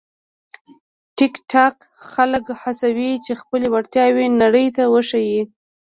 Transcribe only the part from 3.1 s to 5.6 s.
چې خپلې وړتیاوې نړۍ ته وښيي.